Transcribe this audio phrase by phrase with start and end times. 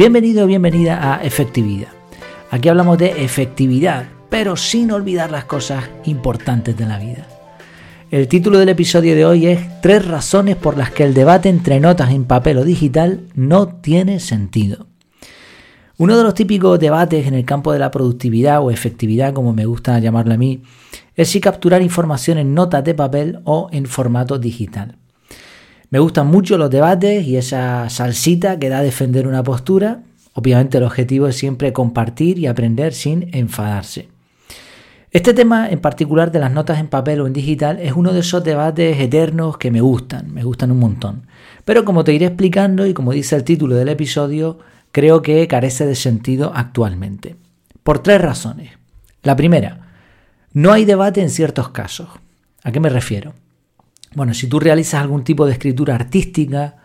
[0.00, 1.90] Bienvenido o bienvenida a Efectividad.
[2.50, 7.28] Aquí hablamos de efectividad, pero sin olvidar las cosas importantes de la vida.
[8.10, 11.80] El título del episodio de hoy es Tres razones por las que el debate entre
[11.80, 14.86] notas en papel o digital no tiene sentido.
[15.98, 19.66] Uno de los típicos debates en el campo de la productividad o efectividad, como me
[19.66, 20.62] gusta llamarlo a mí,
[21.14, 24.96] es si capturar información en notas de papel o en formato digital.
[25.90, 30.02] Me gustan mucho los debates y esa salsita que da defender una postura.
[30.34, 34.08] Obviamente el objetivo es siempre compartir y aprender sin enfadarse.
[35.10, 38.20] Este tema en particular de las notas en papel o en digital es uno de
[38.20, 41.26] esos debates eternos que me gustan, me gustan un montón.
[41.64, 44.60] Pero como te iré explicando y como dice el título del episodio,
[44.92, 47.34] creo que carece de sentido actualmente.
[47.82, 48.70] Por tres razones.
[49.24, 49.88] La primera,
[50.52, 52.08] no hay debate en ciertos casos.
[52.62, 53.34] ¿A qué me refiero?
[54.14, 56.76] Bueno, si tú realizas algún tipo de escritura artística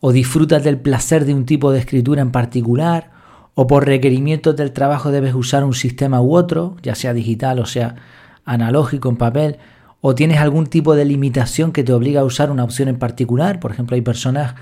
[0.00, 3.10] o disfrutas del placer de un tipo de escritura en particular
[3.54, 7.66] o por requerimientos del trabajo debes usar un sistema u otro, ya sea digital o
[7.66, 7.96] sea
[8.44, 9.58] analógico en papel,
[10.00, 13.60] o tienes algún tipo de limitación que te obliga a usar una opción en particular,
[13.60, 14.54] por ejemplo hay personas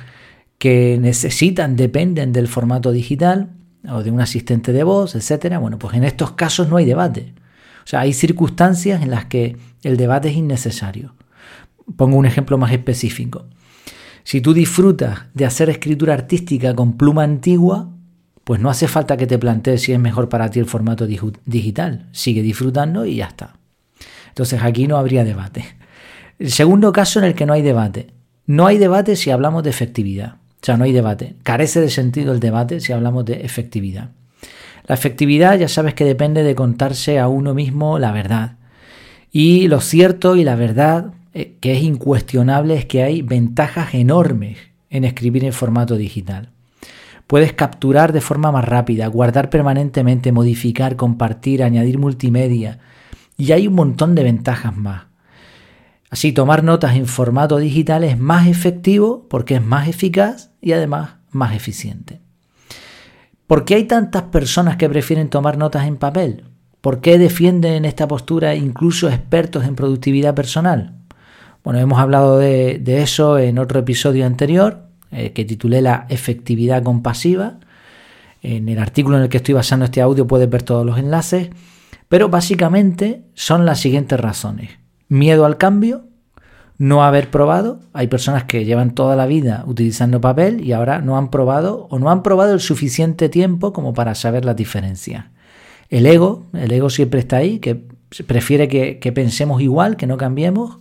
[0.58, 3.50] que necesitan, dependen del formato digital
[3.88, 5.58] o de un asistente de voz, etcétera.
[5.58, 7.32] Bueno, pues en estos casos no hay debate.
[7.84, 11.14] O sea, hay circunstancias en las que el debate es innecesario.
[11.96, 13.46] Pongo un ejemplo más específico.
[14.24, 17.90] Si tú disfrutas de hacer escritura artística con pluma antigua,
[18.44, 22.08] pues no hace falta que te plantees si es mejor para ti el formato digital.
[22.12, 23.56] Sigue disfrutando y ya está.
[24.28, 25.64] Entonces aquí no habría debate.
[26.38, 28.14] El segundo caso en el que no hay debate.
[28.46, 30.36] No hay debate si hablamos de efectividad.
[30.62, 31.36] O sea, no hay debate.
[31.42, 34.10] Carece de sentido el debate si hablamos de efectividad.
[34.86, 38.56] La efectividad ya sabes que depende de contarse a uno mismo la verdad.
[39.30, 44.58] Y lo cierto y la verdad eh, que es incuestionable es que hay ventajas enormes
[44.90, 46.50] en escribir en formato digital.
[47.28, 52.80] Puedes capturar de forma más rápida, guardar permanentemente, modificar, compartir, añadir multimedia.
[53.36, 55.04] Y hay un montón de ventajas más.
[56.10, 61.18] Así, tomar notas en formato digital es más efectivo porque es más eficaz y además
[61.30, 62.20] más eficiente.
[63.46, 66.46] ¿Por qué hay tantas personas que prefieren tomar notas en papel?
[66.80, 70.97] ¿Por qué defienden esta postura incluso expertos en productividad personal?
[71.68, 77.58] Bueno, hemos hablado de, eso en otro episodio anterior eh, que titulé La efectividad compasiva.
[78.40, 81.50] En el artículo en el que estoy basando este audio puedes ver todos los enlaces,
[82.08, 84.70] pero básicamente son las siguientes razones.
[85.08, 86.06] Miedo al cambio,
[86.78, 87.80] no haber probado.
[87.92, 91.98] Hay personas que llevan toda la vida utilizando papel y ahora no han probado o
[91.98, 95.32] no han probado el suficiente tiempo como para saber la diferencia.
[95.90, 97.78] El ego, el ego siempre está ahí, que
[98.26, 100.78] prefiere que, pensemos igual, que no cambiemos.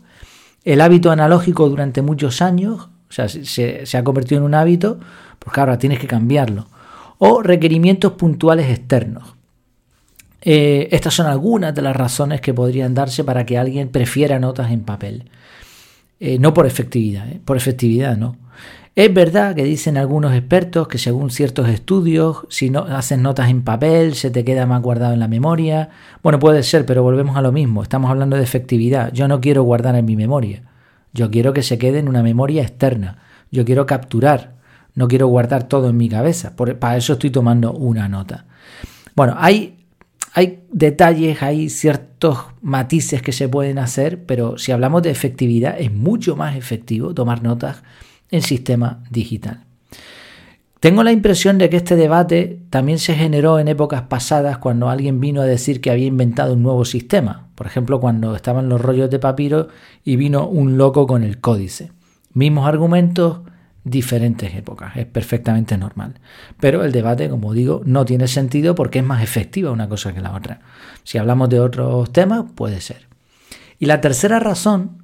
[0.67, 4.99] El hábito analógico durante muchos años, o sea, se, ha convertido en un hábito,
[5.39, 6.67] pues ahora tienes que cambiarlo.
[7.19, 9.33] O requerimientos puntuales externos.
[10.41, 14.69] Eh, estas son algunas de las razones que podrían darse para que alguien prefiera notas
[14.69, 15.29] en papel.
[16.19, 18.37] Eh, no por efectividad, eh, por efectividad no.
[18.95, 23.61] Es verdad que dicen algunos expertos que según ciertos estudios, si no haces notas en
[23.61, 25.89] papel, se te queda más guardado en la memoria.
[26.23, 27.83] Bueno, puede ser, pero volvemos a lo mismo.
[27.83, 29.13] Estamos hablando de efectividad.
[29.13, 30.63] Yo no quiero guardar en mi memoria.
[31.13, 33.19] Yo quiero que se quede en una memoria externa.
[33.51, 34.55] Yo quiero capturar.
[34.95, 36.55] No quiero guardar todo en mi cabeza.
[36.55, 38.45] para eso estoy tomando una nota.
[39.15, 39.76] Bueno, hay
[40.37, 45.91] hay detalles, hay ciertos matices que se pueden hacer, pero si hablamos de efectividad, es
[45.91, 47.81] mucho más efectivo tomar notas
[48.29, 49.63] en sistema digital.
[50.79, 55.19] Tengo la impresión de que este debate también se generó en épocas pasadas cuando alguien
[55.19, 57.47] vino a decir que había inventado un nuevo sistema.
[57.55, 59.69] Por ejemplo, cuando estaban los rollos de papiro
[60.03, 61.91] y vino un loco con el códice.
[62.33, 63.39] Mismos argumentos,
[63.89, 64.95] diferentes épocas.
[64.95, 66.19] Es perfectamente normal.
[66.59, 70.21] Pero el debate, como digo, no tiene sentido porque es más efectiva una cosa que
[70.21, 70.61] la otra.
[71.03, 73.07] Si hablamos de otros temas, puede ser.
[73.79, 75.03] Y la tercera razón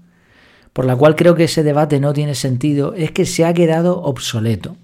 [0.74, 4.02] por la cual creo que ese debate no tiene sentido es que se ha quedado
[4.02, 4.76] obsoleto.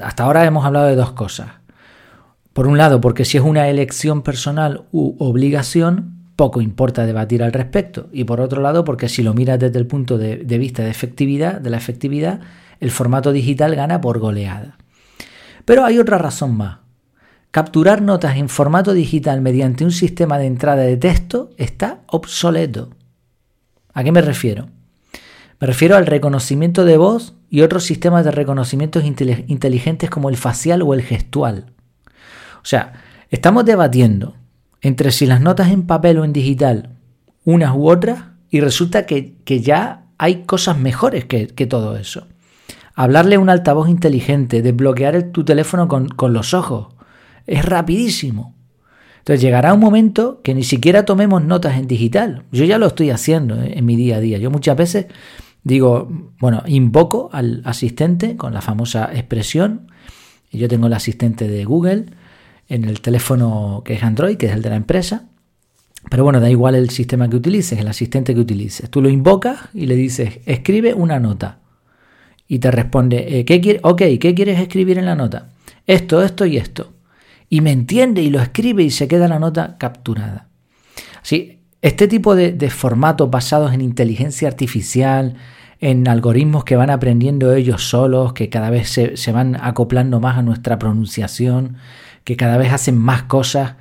[0.00, 1.48] Hasta ahora hemos hablado de dos cosas.
[2.52, 7.52] Por un lado, porque si es una elección personal u obligación, poco importa debatir al
[7.52, 8.08] respecto.
[8.12, 11.60] Y por otro lado, porque si lo miras desde el punto de, vista de efectividad,
[11.60, 12.40] de la efectividad,
[12.80, 14.78] el formato digital gana por goleada.
[15.64, 16.78] Pero hay otra razón más.
[17.50, 22.90] Capturar notas en formato digital mediante un sistema de entrada de texto está obsoleto.
[23.92, 24.68] ¿A qué me refiero?
[25.60, 30.82] Me refiero al reconocimiento de voz y otros sistemas de reconocimiento inteligentes como el facial
[30.82, 31.66] o el gestual.
[32.62, 32.94] O sea,
[33.30, 34.34] estamos debatiendo
[34.82, 36.90] entre si las notas en papel o en digital,
[37.44, 42.26] unas u otras, y resulta que, ya hay cosas mejores que todo eso.
[42.94, 46.88] hablarle a un altavoz inteligente, desbloquear tu teléfono con, con los ojos.
[47.46, 48.54] Es rapidísimo.
[49.22, 52.42] Entonces llegará un momento que ni siquiera tomemos notas en digital.
[52.50, 54.38] Yo ya lo estoy haciendo en mi día a día.
[54.38, 55.06] Yo muchas veces
[55.62, 56.08] digo,
[56.40, 59.86] bueno, invoco al asistente con la famosa expresión.
[60.50, 62.06] Yo tengo el asistente de Google
[62.72, 65.26] en el teléfono que es Android, que es el de la empresa.
[66.08, 68.88] Pero bueno, da igual el sistema que utilices, el asistente que utilices.
[68.88, 71.58] Tú lo invocas y le dices, escribe una nota.
[72.48, 73.80] Y te responde, eh, ¿qué quiere?
[73.82, 75.50] ok, ¿qué quieres escribir en la nota?
[75.86, 76.94] Esto, esto y esto.
[77.50, 80.48] Y me entiende y lo escribe y se queda la nota capturada.
[81.20, 85.34] Sí, este tipo de, formatos basados en inteligencia artificial,
[85.78, 90.42] en algoritmos que van aprendiendo ellos solos, que cada vez se van acoplando más a
[90.42, 91.76] nuestra pronunciación,
[92.24, 93.74] que cada vez hacen más cosas,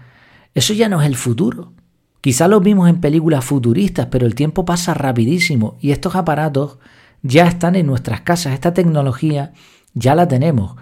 [0.53, 1.73] eso ya no es el futuro.
[2.21, 6.77] Quizá lo vimos en películas futuristas, pero el tiempo pasa rapidísimo y estos aparatos
[7.23, 9.53] ya están en nuestras casas, esta tecnología
[9.93, 10.75] ya la tenemos.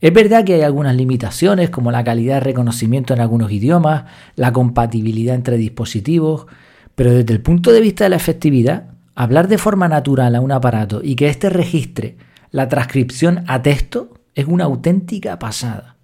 [0.00, 4.04] Es verdad que hay algunas limitaciones como la calidad de reconocimiento en algunos idiomas,
[4.34, 6.46] la compatibilidad entre dispositivos,
[6.94, 10.52] pero desde el punto de vista de la efectividad, hablar de forma natural a un
[10.52, 12.16] aparato y que éste registre
[12.50, 15.95] la transcripción a texto es una auténtica pasada.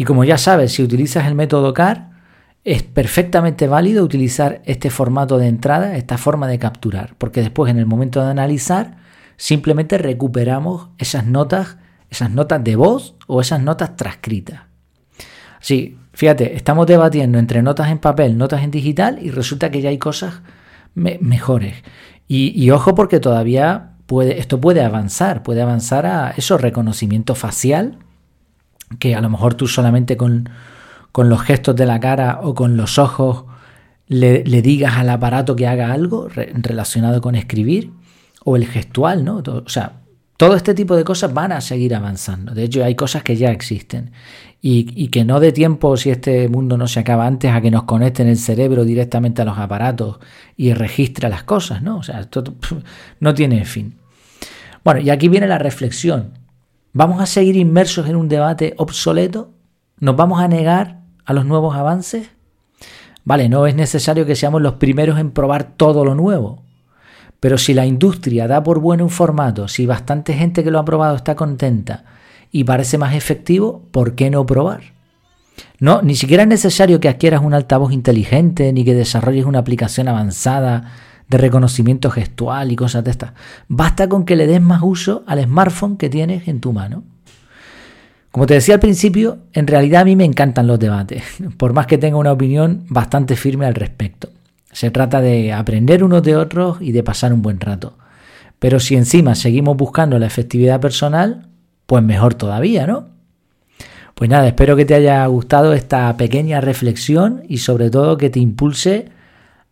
[0.00, 2.08] Y como ya sabes, si utilizas el método CAR,
[2.64, 7.76] es perfectamente válido utilizar este formato de entrada, esta forma de capturar, porque después en
[7.76, 8.96] el momento de analizar
[9.36, 11.76] simplemente recuperamos esas notas,
[12.08, 14.62] esas notas de voz o esas notas transcritas.
[15.60, 19.90] Sí, fíjate, estamos debatiendo entre notas en papel, notas en digital y resulta que ya
[19.90, 20.40] hay cosas
[20.94, 21.74] mejores.
[22.26, 23.96] Y, ojo porque todavía
[24.34, 27.98] esto puede avanzar, puede avanzar a eso, reconocimiento facial,
[28.98, 30.48] que a lo mejor tú solamente con
[31.12, 33.44] con los gestos de la cara o con los ojos
[34.06, 37.92] le, digas al aparato que haga algo relacionado con escribir
[38.44, 39.36] o el gestual, ¿no?
[39.44, 40.00] o sea,
[40.36, 42.54] todo este tipo de cosas van a seguir avanzando.
[42.54, 44.12] De hecho, hay cosas que ya existen
[44.62, 47.84] y, que no dé tiempo, si este mundo no se acaba antes, a que nos
[47.84, 50.18] conecten el cerebro directamente a los aparatos
[50.56, 51.98] y registre las cosas, ¿no?
[51.98, 52.42] O sea, esto
[53.20, 53.98] no tiene fin.
[54.82, 56.39] Bueno, y aquí viene la reflexión.
[56.92, 59.52] ¿Vamos a seguir inmersos en un debate obsoleto?
[60.00, 62.30] ¿Nos vamos a negar a los nuevos avances?
[63.22, 66.64] Vale, no es necesario que seamos los primeros en probar todo lo nuevo.
[67.38, 70.84] Pero si la industria da por bueno un formato, si bastante gente que lo ha
[70.84, 72.04] probado está contenta
[72.50, 74.80] y parece más efectivo, ¿por qué no probar?
[75.78, 80.08] No, ni siquiera es necesario que adquieras un altavoz inteligente ni que desarrolles una aplicación
[80.08, 80.90] avanzada
[81.30, 83.32] de reconocimiento gestual y cosas de estas.
[83.68, 87.04] Basta con que le des más uso al smartphone que tienes en tu mano.
[88.32, 91.22] Como te decía al principio, en realidad a mí me encantan los debates,
[91.56, 94.28] por más que tenga una opinión bastante firme al respecto.
[94.72, 97.96] Se trata de aprender unos de otros y de pasar un buen rato.
[98.58, 101.48] Pero si encima seguimos buscando la efectividad personal,
[101.86, 103.06] pues mejor todavía, ¿no?
[104.14, 108.38] Pues nada, espero que te haya gustado esta pequeña reflexión y sobre todo que te
[108.38, 109.08] impulse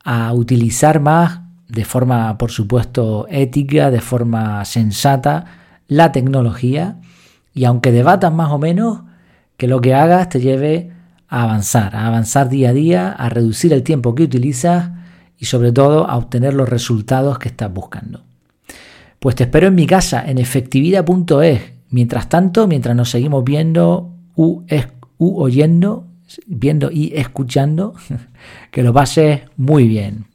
[0.05, 5.45] a utilizar más de forma, por supuesto, ética, de forma sensata,
[5.87, 6.97] la tecnología
[7.55, 9.01] y aunque debatas más o menos,
[9.57, 10.93] que lo que hagas te lleve
[11.29, 14.93] a avanzar, a avanzar día a día, a reducir el tiempo que utilizas
[15.39, 18.23] y sobre todo a obtener los resultados que estás buscando.
[19.19, 21.61] Pues te espero en mi casa, en efectividad.es.
[21.91, 24.63] Mientras tanto, mientras nos seguimos viendo u,
[25.19, 26.07] u oyendo,
[26.47, 27.95] viendo y escuchando,
[28.71, 30.28] que lo pases muy bien.